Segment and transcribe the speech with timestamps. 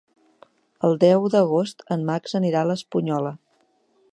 [0.87, 3.35] El deu d'agost en Max anirà a l'Espunyola.